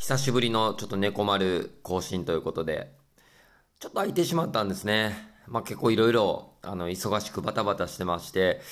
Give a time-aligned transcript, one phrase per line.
[0.00, 2.90] 久しぶりのちょっと猫丸更新ということで、
[3.80, 5.14] ちょっと空いてしまったんですね。
[5.46, 8.62] まあ結構いろいろ、あの、忙しくバタバタしてまして、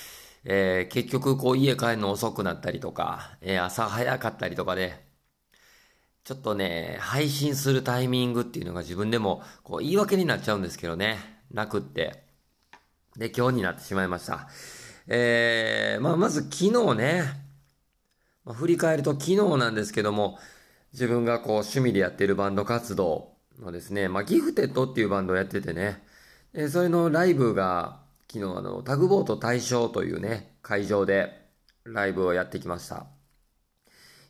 [0.45, 5.05] えー、結局こう家帰るの遅くなったりとか、えー、朝早かったりとかで、
[6.25, 11.19] ちょっとね、配信するタイミングっていうのが自分でもこう言い訳になっちゃうんですけどね、
[11.51, 12.25] なくって。
[13.19, 14.49] で、今日になってしまいました。
[15.07, 17.25] えー、まあまず昨日ね、
[18.47, 20.39] まあ、振り返ると昨日なんですけども、
[20.93, 26.03] 自分がこう趣味でやってるバンド活動のですね、まあ、ギフテッドっていうバンドをやっててね、
[26.53, 31.49] でそれのライブが昨日あの、タグボート大賞というね、会場で
[31.85, 33.07] ライブをやってきました。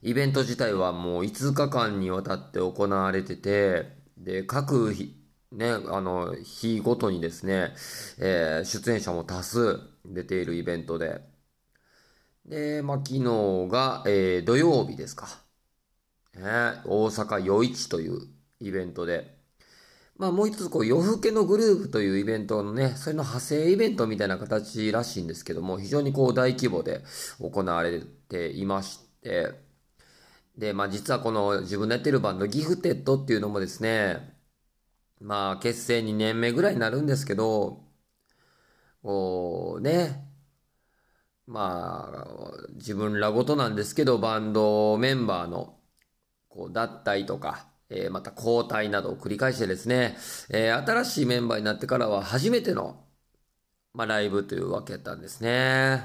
[0.03, 5.17] イベント自体はもう5日間にわたって行われてて、で、各日、
[5.51, 7.73] ね、あの、日ごとにですね、
[8.20, 11.20] えー、出演者も多数出ているイベントで、
[12.47, 13.23] で、まあ、昨日
[13.69, 15.27] が、えー、土曜日ですか。
[16.38, 18.20] ね、大阪夜市という
[18.60, 19.37] イベントで、
[20.17, 27.05] まあもう一つこう夜更けのグループというイベントのね、それの派生イベントみたいな形らしいんですけども、非常にこう大規模で
[27.41, 29.53] 行われていまして、
[30.56, 34.36] で、まあ実はこの自分のやってるバンドギフテッドっていうのもですね、
[35.20, 37.84] まあ結成2年目ぐらいになるんですけど、
[39.02, 40.25] こうね、
[41.47, 45.78] まあ自分らごとなんですけど、バンドメンバーの
[46.59, 50.17] こう、脱退とか、えー、また交代などを繰り返してですね、
[50.51, 53.05] えー、新しいメンバーになってからは初めての、
[53.95, 56.03] まあ、ライブというわけだったんですね。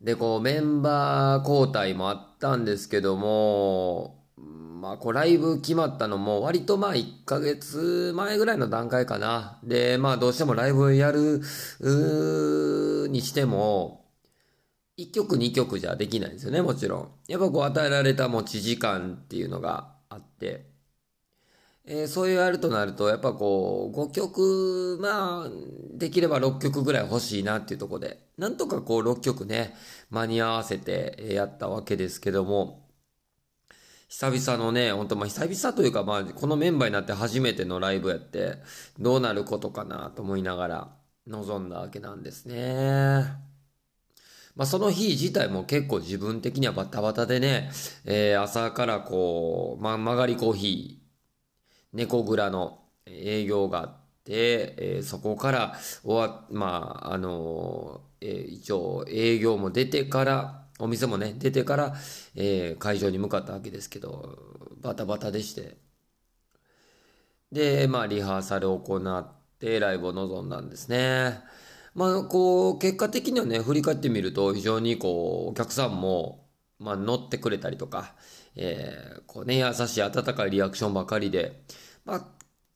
[0.00, 9.60] で、こう、メンバー交代もあったんですけども、まあ、こう、ライブ決まったのも、割とまあ、1ヶ月前ぐらいの段階かな。
[9.62, 11.40] で、まあ、どうしてもライブやる、
[13.10, 14.01] にしても、
[14.98, 17.08] 1曲2曲じゃできないんですよね、もちろん。
[17.28, 20.72] やっぱこう与えられた持ち時間っていうのがあって、
[21.84, 25.50] えー、そういうやるとなると、やっぱこう、5曲、まあ、
[25.94, 29.74] できれば6曲ぐらい欲しいなっていうとこで、なんとかこう6曲ね、
[30.10, 32.88] 間に合わせてやったわけですけども、
[34.08, 38.58] 久々のね、ほんとまあ久々というかまあ、このメンバーになって初めてのライブやって、
[39.00, 43.51] どうなることかなと思いながら臨んだわけなんですね。
[44.54, 47.70] まあ、その日自体も結構自分的にはバタバタでね、
[48.04, 61.94] えー、朝からこう、まあ、曲がりコーヒー、猫蔵の営業があって、えー、そこから終わ、まあ、あのー、えー、一応営業も出てから、お店もね、出てから、
[62.34, 64.38] えー、会場に向かったわけですけど、
[64.80, 65.76] バタバタでして。
[67.50, 71.40] で、まあ、リハーサルを行って、ライブを臨んだんですね。
[71.94, 76.48] まあ、こう、結果的にはね、振り返ってみると、非常にこう、お客さんも、
[76.78, 78.14] まあ、乗ってくれたりとか、
[78.56, 81.62] えー、こうね、優しい温かいリアクションばかりで、
[82.04, 82.26] まあ、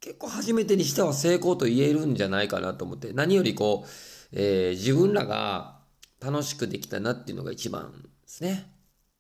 [0.01, 3.89] 結構初めてにしては成功と言えるんじゃないかなと思って、何よりこう、
[4.33, 5.81] えー、自分らが
[6.21, 8.71] 楽しくできたなっていうのが一番ですね。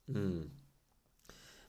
[0.08, 0.50] うん。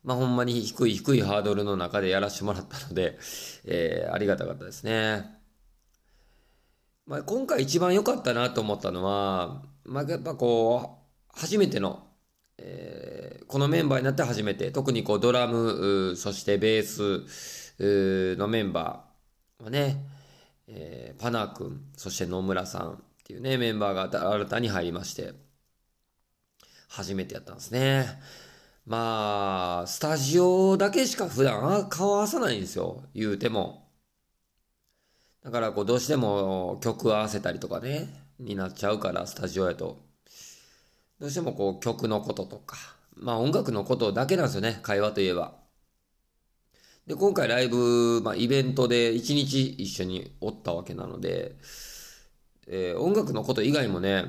[0.03, 3.17] まあ、ほんまに低い低いハードルの中でやらせてもらったので、
[3.65, 5.36] えー、ありがたかったですね。
[7.07, 10.99] まあ、今回一番良かったなと思ったのは、まあ、やっぱこ
[11.35, 12.05] う、初めての、
[12.57, 20.05] えー、このメンバーになって初めて、特にこうドラム、そしてベースのメンバーはね、
[20.67, 25.33] えー、パナー君、そして野村さんっていうね、メンバーが新たに入りまして、
[26.89, 28.05] 初めてやったんですね。
[28.85, 33.86] まあ、スタジオだけしか普段顔合わさないんですよ、言うても。
[35.47, 39.97] だからこうどうしても曲合わせたりとかね、になっちゃうから、スタジオやと。
[41.21, 42.75] どうしてもこう曲のこととか、
[43.15, 45.55] まあ音楽のことだけなんですよね、会話といえば。
[47.05, 51.55] で、今回ライブ、まあイベントで一日一緒におったわけなので、
[52.67, 54.25] えー、音楽のこと以外もね、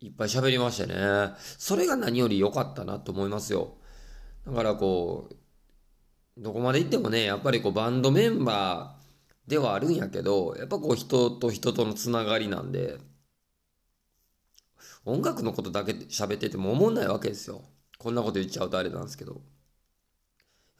[0.00, 1.34] いっぱい喋りましたね。
[1.58, 3.74] それが何より良かったなと思いますよ。
[4.46, 9.03] だからこう、どこまで行ってもね、やっぱりこうバンドメンバー、
[9.46, 12.98] ではあるんやけど、やっぱこう人と人とのつながりなんで、
[15.04, 17.62] 音楽のことだけ喋ってても思んないわけですよ。
[17.98, 19.42] こんなこと言っちゃうとあれなんですけど。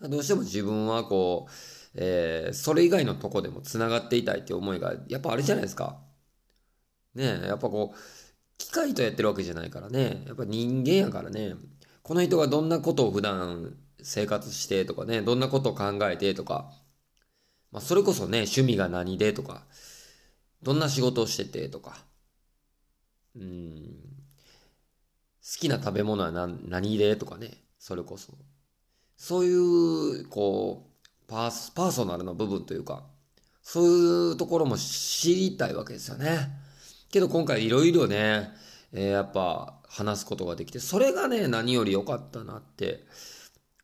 [0.01, 1.53] どうしても自分はこう、
[1.95, 6.01] えー、それ以外のとこでもつながっていたいって思いがやっぱあるじゃないですか。
[7.15, 7.99] ねえ、やっぱこう、
[8.59, 10.25] 機械とやってるわけじゃないからね。
[10.27, 11.55] やっぱ人間やからね。
[12.03, 16.71] この人がどんなことを普段生活してとかね、どんなことを考えてとか、
[17.75, 19.65] まあ、それこそね、趣味が何でとか、
[20.63, 21.97] どんな仕事をしててとか、
[23.37, 23.83] うん、
[25.43, 27.51] 好きな食べ物は何何でとかね、
[27.81, 28.33] それこそ。
[29.17, 29.55] そうい
[30.23, 33.03] う、こう、パース、パーソナルな部分というか、
[33.61, 36.51] そういうところも知りたいわけですよね。
[37.11, 38.51] けど今回いろいろね、
[38.93, 43.05] えー、やっぱ話すことができて、それがね、何より良かったなって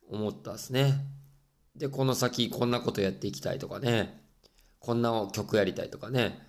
[0.09, 1.20] 思ったですね。
[1.77, 4.23] で、この先こんなことやっていきたいとかね、
[4.79, 6.41] こんな曲やりたいとかね、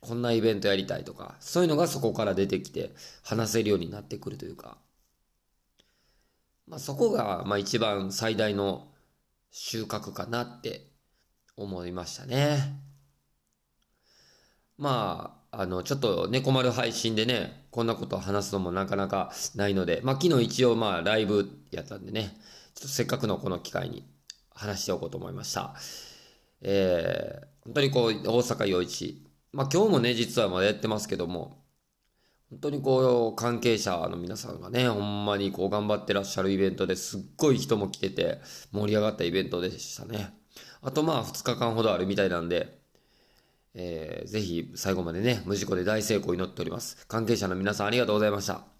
[0.00, 4.78] こんなイベントやりたいとか、そういうのがそこから出てきて話せるようになってくるというか、
[6.66, 8.88] まあそこが、まあ一番最大の
[9.50, 10.90] 収穫かなって
[11.56, 12.80] 思いましたね。
[14.76, 22.36] まあ、あの、ちょっと猫丸配信でね、こんなことを話すのもなかなかないので、まあ昨日一応まあライブやったんでね、
[22.74, 24.04] ちょっとせっかくのこの機会に
[24.54, 25.74] 話しておこうと思いました。
[26.62, 29.22] えー、本当にこう、大阪陽一。
[29.52, 31.62] まあ今日もね、実はまだやってますけども、
[32.50, 38.40] 本当にこう、関係者の皆さんがね、ほんまにこう頑張ってらっしゃるイベントですっごい人も来てて、
[38.72, 40.32] 盛り上がったイベントでしたね。
[40.82, 42.78] あとまあ2日間ほどあるみたいなんで、
[43.74, 47.04] えー、ぜひ最後までね、無事故で大成功祈っております。
[47.08, 48.73] 関係者の皆さんありがとうございました。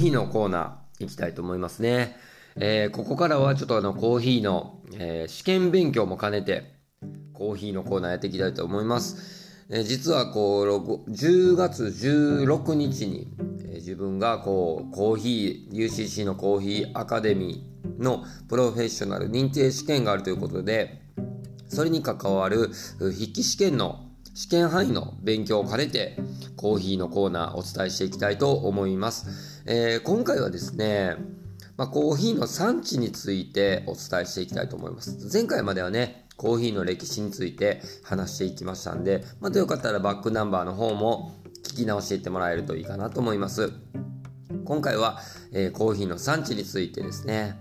[0.00, 2.16] ヒーのコーナー行きたいと思いますね。
[2.56, 6.74] えー、ここからはちょっとあのコーヒーの、えー、試験勉強も兼ねて、
[7.34, 9.66] コーヒーのコーナーやっていきたいと思います。
[9.68, 13.28] えー、実はこう、10月16日に、
[13.68, 21.02] え自分がこう、コーヒー、UCC のコーヒーアカデミーのプロフェッショナル認定試験があるということで、
[21.68, 26.16] それに関わる筆記試験の試験範囲の勉強を兼ねて、
[26.56, 29.49] コーヒーのコーナーお伝えしていきたいと思います。
[29.66, 31.16] えー、今回はですね、
[31.76, 35.28] まあ、コーヒーの産地についてお伝えしていきたいと思います。
[35.32, 41.34] 前回まではね、コーヒーの歴史について話していきましたんで、またよかったらバックナンバーの方も
[41.64, 43.72] 聞き直していってもらえるといいかなと思います。
[44.64, 45.20] 今回は、
[45.52, 47.58] えー、コーヒーの産地についてですね。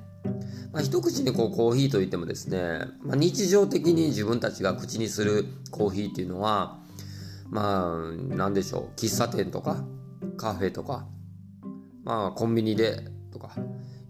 [0.71, 6.79] まあ、一口にこうコーヒーといってもですね、まあ、日常的に自分たちが口にするコーヒーっていうのは、
[7.49, 9.83] まあ、なんでしょう、喫茶店とか、
[10.37, 11.07] カフェとか、
[12.09, 13.51] まあ、コンビニでとか、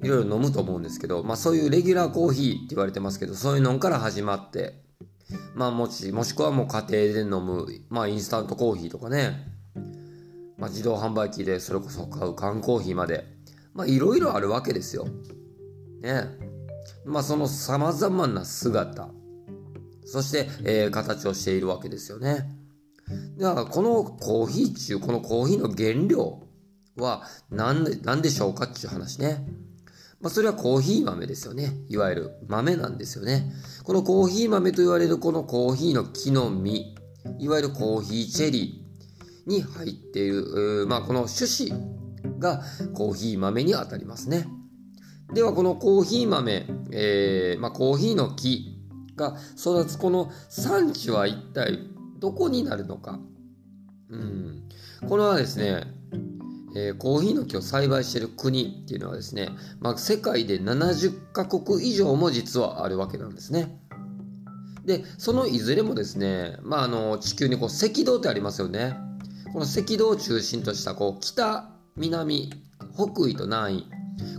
[0.01, 4.81] いろいろ飲むと思うんですけど、まあそういうレギュラーコーヒーって言われてますけど、そういうのから始まって、
[5.53, 9.51] まあもし、もしくはもう家庭で飲む、まあインスタントコーヒーとかね、
[10.57, 13.25] まあ自動販売機でそれこそ買う缶コーヒーまで、
[13.73, 15.05] まあいろいろあるわけですよ。
[16.01, 16.23] ね。
[17.03, 19.09] まあその様々な姿、
[20.05, 22.49] そして、えー、形をしているわけですよね。
[23.37, 26.45] だからこのコーヒー中、このコーヒーの原料
[26.99, 29.45] は何で何でしょうかっていう話ね。
[30.21, 31.77] まあ、それはコーヒー豆ですよね。
[31.87, 33.53] いわゆる豆なんですよね。
[33.83, 36.95] このコーヒー豆と言われるこのコーヒーの木の実、
[37.39, 41.73] いわゆるコーヒーチェリーに入っている、まあ、この種子
[42.37, 42.61] が
[42.93, 44.47] コーヒー豆に当たりますね。
[45.33, 48.77] では、このコーヒー豆、えー、まあ、コーヒーの木
[49.15, 51.79] が育つこの産地は一体
[52.19, 53.19] どこになるのか。
[54.09, 54.63] うん。
[55.07, 55.98] これはですね、
[56.75, 59.50] えー、コーヒーの木を栽培している国っていうのはですね、
[59.80, 63.80] まあ、世界で70カ国以上も実はあるわけなんですね。
[64.86, 68.95] で、そのいずれもですね、まあ、あの、地球にこう赤道ってありますよね。
[69.51, 72.52] この赤道を中心としたこう北、南、
[72.94, 73.88] 北緯と南緯。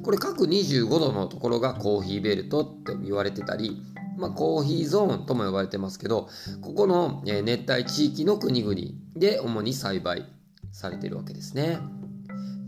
[0.02, 3.82] これ各25度のところがコーヒーベルトって言われてたり、
[4.18, 6.28] まあ、コーヒーゾーンとも呼ばれてますけど、
[6.60, 8.74] ここの熱帯地域の国々
[9.16, 10.26] で主に栽培
[10.72, 11.78] されてるわけですね。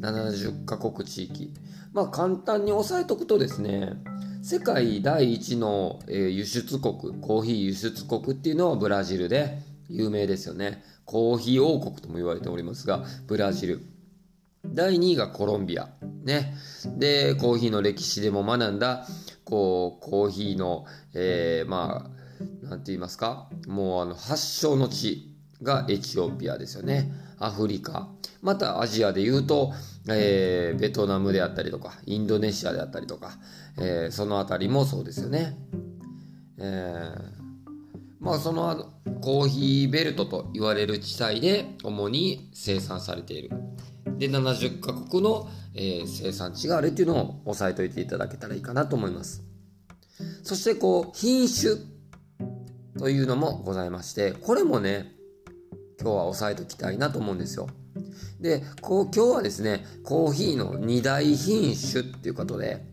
[0.03, 1.55] 70カ国地域。
[1.93, 3.95] まあ簡単に押さえとくとですね、
[4.43, 10.83] 世界第一の、輸出国、コーヒー輸出国っていうのはブラジルで有名ですよね。
[11.05, 13.83] コーヒー王国とも言われておりますが、ブラジル。
[14.67, 15.91] 第2位がコロンビア。
[16.25, 16.55] ね。
[16.97, 19.07] で、コーヒーの歴史でも学んだ、
[19.45, 23.49] こう、コーヒーの、えー、まあ、なんて言いますか？
[23.69, 27.13] もうあの、発祥の地がエチオピアですよね。
[27.39, 28.09] アフリカ。
[28.41, 29.73] またアジアで言うと、
[30.09, 33.39] えー、ベトナムであったりとか、インドネシアであったりとか、
[33.79, 35.57] えー、そのあたりもそうですよね。
[36.59, 37.43] えー、
[38.21, 43.51] まあそのコーヒーベルトと言われる地帯で主に生産されている。
[44.19, 49.43] で、70カ国の、えー、生産地があるっていうのを押さえておいていただけたらいいかなと思います。
[50.43, 51.77] そしてこう、品種
[52.99, 55.13] というのもございまして、これもね、
[56.01, 57.69] 今日は押さえておきたいなと思うんですよ。
[58.41, 62.85] で、こう今日はですね、コーヒーの2大品種っていうことで、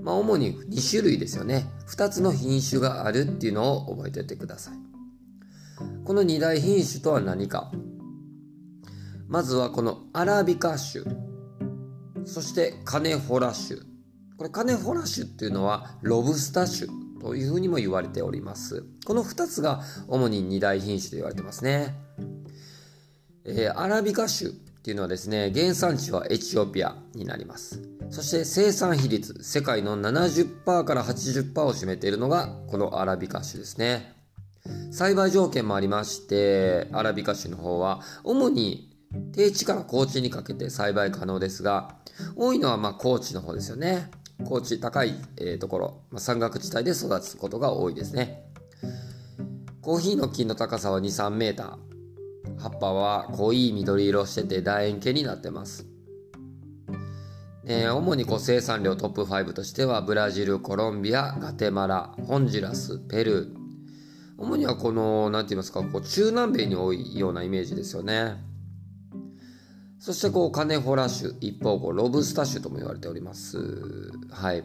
[0.00, 1.70] まあ主に2種類ですよね。
[1.88, 4.74] 2つの品種があるっていうのを覚えておいてください。
[6.04, 7.70] この2大品種とは何か。
[9.28, 11.04] まずはこのアラビカ種、
[12.24, 13.80] そしてカネホラ種。
[14.36, 18.84] これカネホラ種っていうのはロブスター種というふうにも言われております。
[19.04, 21.94] この2つが主に二大品種と言われてますね。
[23.48, 27.80] えー、アラビカ種っていうのはですね、原産地はエチオピアになります。
[28.10, 34.14] そして生産比率、世界の70%から80%を占めているのがこのアラビカ種ですね。
[34.90, 38.96] 栽培条件もありまして、アラビカ種の方は主に
[39.32, 41.96] 低地から高地にかけて栽培可能ですが、
[42.34, 44.10] 多いのはまあ高地の方ですよね。
[44.44, 48.42] 高地、高い、えー、ところ、まあ、山岳地帯で育つことが多いですね。
[49.80, 51.85] コーヒーの木の高さは2、3メーター。
[52.58, 55.86] 葉っぱは濃い緑色してて楕円形になってます。
[57.68, 63.56] え、主にこう生産量トップ5としてはブラジル、コロンビア、ガテマラ、ホンジュラス、ペルー。
[64.38, 68.36] 主にはこの、なんて言いますか、こう中南米に多いようなイメージですよね。
[69.98, 73.58] そしてこうカネホラ種、一方こうロブスタ種とも言われております。
[74.30, 74.62] はい。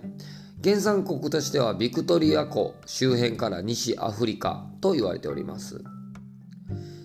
[0.64, 5.84] 原産国としてはビクトリア湖周辺から西アフリカと言われております。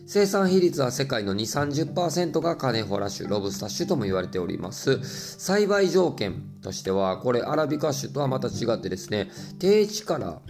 [0.07, 5.01] 生産比率は世界の2、30%がカネホラ種、ロブスタ種とも言われております。
[5.03, 10.41] 栽培条件としては、これアラビカ種とはまた違ってですね、低地から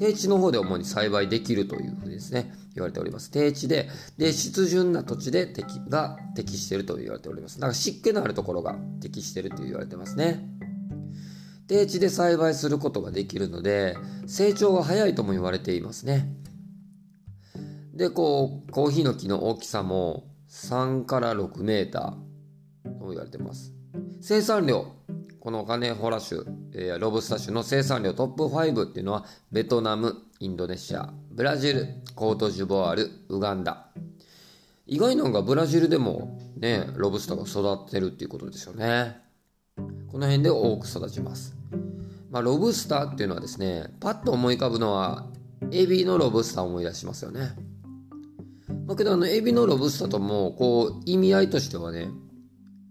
[0.00, 3.30] 低地の方で主に栽培できるというふうにですね、言われております。
[3.30, 7.56] 低地で、で、湿潤な土地で適が適していると言われております。
[7.56, 10.48] だから湿気のあるところが適していると言われてますね。
[11.66, 16.32] 低地で栽培することができるので、成長が早いとも言われていますね。
[18.00, 23.74] で、こう、コーヒーの木の大きさも3から6メーターと言われてます。
[24.22, 24.86] 生産量、
[25.38, 26.40] このカネホラ種、
[26.72, 33.88] えー、ロブスタ種の生産量トップ5っていうのは、ベトナム、インドネシア、ブラジル、コートジュボワール、ウガンダ。
[34.86, 39.18] 意外なのがブラジルでもね、ロブスターが育ってるっていうことですよね。
[40.10, 41.54] この辺で多く育ちます。
[42.30, 45.26] まあ、ロブスターっていうのはですね、パッと思い浮かぶのは、
[45.70, 47.68] エビのロブスターを思い出しますよね。
[48.90, 52.08] だけどあの、エビのロブスターとも、こう、意味合いとしてはね、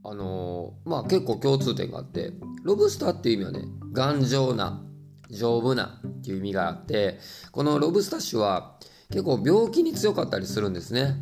[0.06, 2.32] あのー、まあ結構共通点があって、
[2.64, 4.82] ロブスターっていう意味はね、頑丈な、
[5.30, 7.20] 丈夫なっていう意味があって、
[7.52, 8.78] このロブスタッシュは
[9.10, 11.18] 結構病気に強かったりするんですね。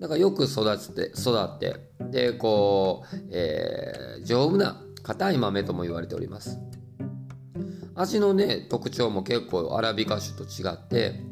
[0.00, 1.76] だからよく育てて、育って、
[2.10, 6.58] で、こう、えー、丈夫な硬い豆とも言われております。
[7.94, 11.31] 味のね、特徴も結構アラビカ種と違って、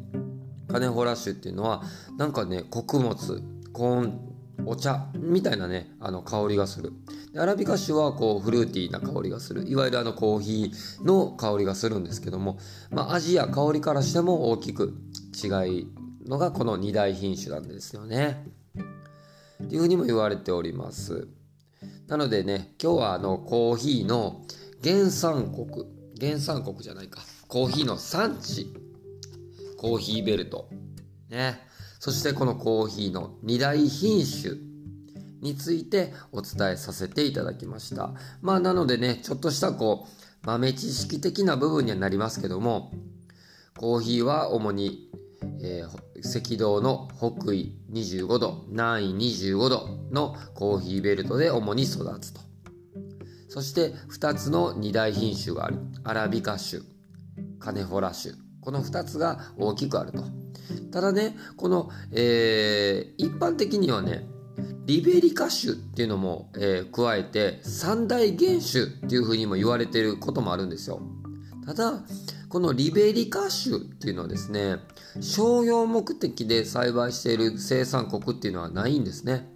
[0.71, 1.83] カネホラ種っていうのは、
[2.17, 3.41] なんかね、穀物、
[3.73, 4.31] コーン
[4.65, 6.93] お茶みたいなね、あの香りがする。
[7.33, 9.67] でアラビカ種はこうフルーティーな香りがする。
[9.67, 12.57] いわゆるあのコーヒーの香りがするんですけども、
[12.89, 14.93] まあ味や香りからしても大きく
[15.41, 15.47] 違
[15.79, 15.87] い
[16.25, 18.45] のがこの二大品種なんですよね。
[19.63, 21.27] っていうふうにも言われております。
[22.07, 24.41] なのでね、今日はあのコーヒーの
[24.83, 25.85] 原産国、
[26.19, 28.73] 原産国じゃないか、コーヒーの産地、
[29.81, 30.69] コーヒーベルト、
[31.29, 31.59] ね、
[31.99, 34.53] そしてこのコーヒーの二大品種
[35.41, 38.11] についてお伝えさせていただきました。
[38.43, 42.91] まあなのでね、ちょっとしたこう豆知識的な部分にはなりますけども、
[43.75, 45.09] コーヒーは主に、
[45.63, 49.15] えー、赤道の北緯25度、南緯
[49.49, 52.41] 25度のコーヒーベルトで主に育つと。
[53.49, 55.79] そして2つの二大品種がある。
[56.03, 56.83] アラビカ種、
[57.57, 58.35] カネホラ種。
[58.61, 60.23] この2つが大きくあると。
[60.91, 64.27] ただね、この、えー、一般的にはね、
[64.85, 71.01] リベリカ種っていうのも、えー、加えて三大原種っていうふうにも言われてることもあるんですよ。
[71.65, 72.03] ただ、
[72.49, 74.77] このリベリカ種っていうのはですね、
[75.21, 79.47] 商用目的で栽培している生産国っていうのはないんですね。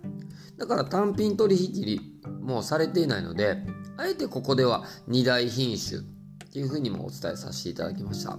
[0.57, 3.57] だから単品取引もされていないので、
[3.97, 6.03] あえてここでは二大品種っ
[6.51, 8.37] ていうふうにもお伝えさせていただきました。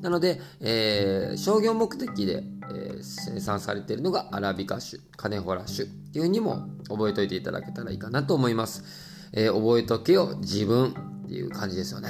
[0.00, 8.84] なので、えー、商業目的で、えー、生産されているのがアラビカ種、カネホラ種っていうふうにも覚えておいていただけたらいいかなと思います。
[9.32, 12.08] えー、覚えとけよ自分っていう感じですよね。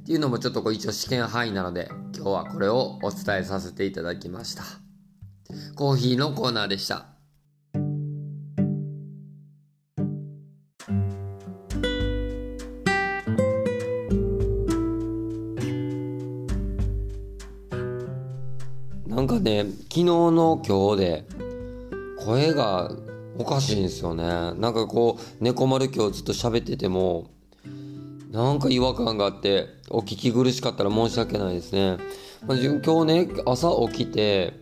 [0.00, 4.64] っていうのもちょっとこう一応試験範囲なので今日はこれをお伝えさせていただきました。
[5.76, 7.17] コーヒーのコーナーでした。
[19.98, 21.24] 昨日の今日で、
[22.20, 22.92] 声が
[23.36, 24.22] おかしいんですよね。
[24.22, 27.32] なんかこう、猫丸今日ずっと喋ってても、
[28.30, 31.96] なんか違和感があって、お聞き苦しかったら申し訳ないですね。
[32.46, 34.54] まあ、今日ね、朝起きて、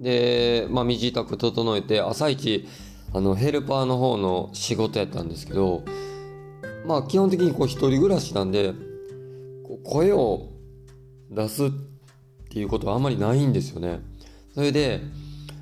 [0.00, 2.66] で、まあ、身支度整えて、朝一、
[3.14, 5.84] あの、ヘルパーの方の仕事やったんですけど、
[6.88, 8.74] まあ、基本的にこう、一人暮らしなんで、
[9.84, 10.48] 声を
[11.30, 11.68] 出すっ
[12.50, 14.00] ていうことはあんまりないんですよね。
[14.56, 15.02] それで、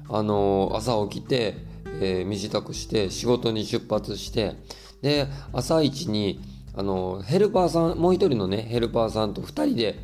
[0.09, 1.57] あの、朝起きて、
[2.01, 4.55] えー、身支度して、仕事に出発して、
[5.03, 6.41] で、朝一に、
[6.77, 9.99] あの、ヘルパーさん、もう一人のね、ヘルパーさんと二人で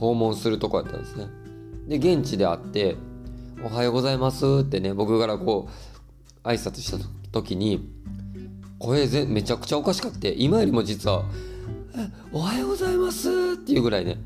[0.00, 1.26] 訪問するとこやったんですね。
[1.86, 2.96] で、現地で会って、
[3.62, 5.68] おはようございますってね、僕からこ
[6.42, 6.96] う、挨拶した
[7.32, 7.86] 時に、
[8.78, 11.26] 声ぜめちゃくちゃおかしかって、今よりも実は、
[12.32, 14.16] おはようございますっていうぐらいね、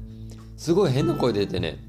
[0.57, 1.86] すごい変な声出てね、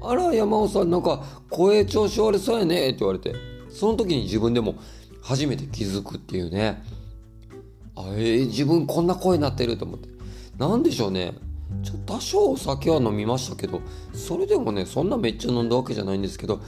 [0.00, 3.34] あら、山尾さん、なんか声調子悪そうやねって言われて、
[3.68, 4.76] その時に自分でも
[5.22, 6.82] 初めて気づくっていうね、
[7.96, 10.08] あえー、自分こんな声になってると思って。
[10.56, 11.34] なんでしょうね。
[11.82, 13.80] ちょ多少お酒は飲みましたけど、
[14.12, 16.60] それでもね、そんなめっちゃ飲んだわけじゃないんですけど、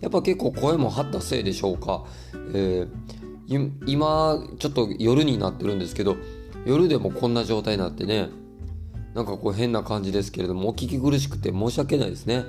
[0.00, 2.04] やっぱ結構声も張ったせいでしょうか。
[2.54, 6.16] えー、今、ちょっと夜になってるんですけど、
[6.66, 8.28] 夜でもこんな状態になってね、
[9.14, 12.44] なんかこう変な感じですけれども、お聞き苦しくて申し訳ないですね。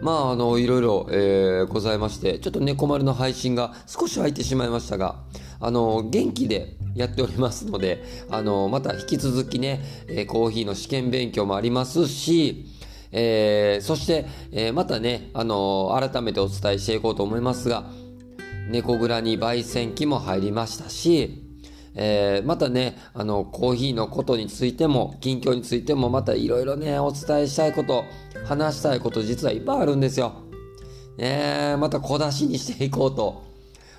[0.00, 5.16] まあ、あの、いろいろ、えー、ございまして、ちょっと猫丸の配信が少し空いてしまいましたが、
[5.60, 12.66] あの、元気でやっておりますので、あの、また引き続きね、えー、コーヒーの試験勉強もありますし、
[13.10, 17.90] えー、そして、えー、またね、あの改めてお伝えしていこうと思いますが、
[18.70, 21.47] 猫蔵に焙煎機も入りましたし、
[21.94, 28.04] えー、またね、あの、コーヒーのことについても、近況についても、またいろいろね、お伝えしたいこと、
[28.44, 30.48] 話したいこと実はいっぱいあるんですよ。
[31.18, 33.42] ねまた小出しにしていこうと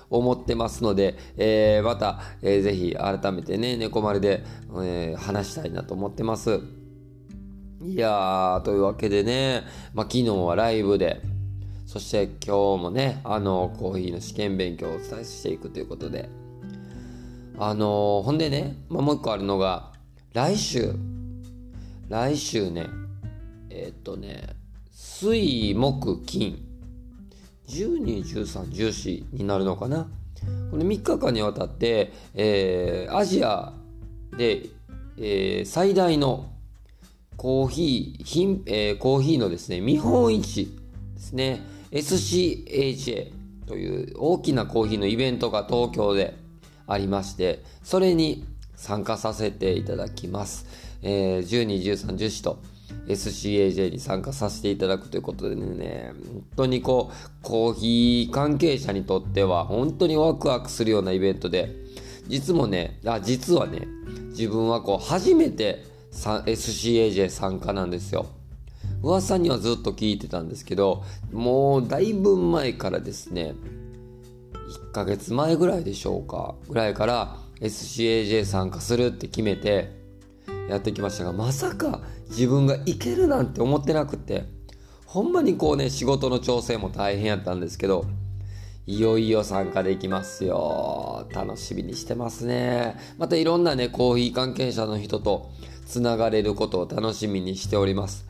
[0.08, 4.42] 思ってますので、えー、また、えー、ぜひ改めてね、猫丸で、
[4.82, 6.60] えー、話したいなと思ってます。
[7.82, 9.62] いやー、というわけでね、
[9.94, 11.22] まあ、昨日はライブで、
[11.86, 16.28] そして今日もね、あの、コーヒーの試験勉強をお伝えしていくということで、
[17.62, 19.92] あのー、ほんでね、まあ、もう一個あるのが、
[20.32, 20.94] 来週、
[22.08, 22.86] 来週ね、
[23.68, 24.56] えー、っとね、
[24.90, 26.58] 水、木、金、
[27.68, 30.08] 12、13、14になるのかな。
[30.70, 33.74] これ3日間にわたって、えー、アジア
[34.38, 34.62] で、
[35.18, 36.50] えー、最大の
[37.36, 40.78] コーヒー、品えー、コーヒーのですね、見本市
[41.14, 43.32] ですね、SCHA
[43.66, 46.39] という大きなコーヒーのイベントが東京で
[46.92, 50.66] ありまして、それに参加させていただきます。
[51.02, 52.58] えー、12、13、14と
[53.06, 61.74] SCAJ に参加させていただくということでね、本当にこう、コーヒー関係者にとっては本当にワクワクするようなイベントで、
[62.28, 63.86] 実もね、あ、実はね、
[64.30, 68.26] 自分はこう、初めて SCAJ 参加なんですよ。
[69.02, 73.54] 噂にはずっと聞いてたんですけど、もうだいぶ前からですね、
[74.70, 79.92] 1ヶ月前ぐらいでしょうか、ぐらいから SCAJ 参加するって決めて
[80.68, 84.44] やってきましたが、まさか自分がいけるなんて思ってなくて、
[85.04, 88.06] ほんまにこうね、仕事の調整も大変やったんですけど、
[88.86, 91.28] いよいよ参加できますよ。
[91.32, 92.96] 楽しみにしてますね。
[93.18, 95.50] またいろんなね、コーヒー関係者の人と
[95.86, 98.26] つながれることを楽しみにしております。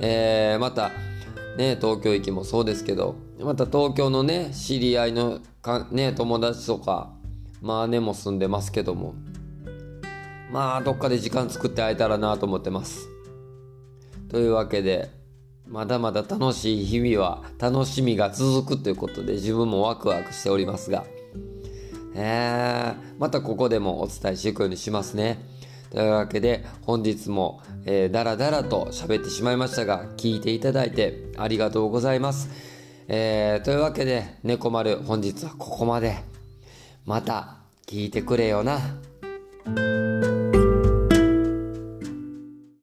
[0.00, 0.90] えー、また、
[1.56, 7.12] ね、東京行きもそうですけど、また東京のね、知り合いのか、ね、友達とか、
[7.60, 9.14] まあねも住んでますけども、
[10.50, 13.08] まあどっかで時間作って会えたらなと思ってます。
[14.28, 15.10] というわけで、
[15.68, 21.04] まだまだ楽しい日々は楽しみが続くということで自分もワクワクしておりますが、
[22.14, 25.38] えー、またここでもお伝えしていくようにしますね。
[25.92, 32.48] というわけで本日も、えー、だらだらと喋ってしまいましたが聞いていただいてありがとうございます。
[33.08, 36.16] えー、というわけで猫丸本日はここまで。
[37.04, 38.78] また聞いてくれよな。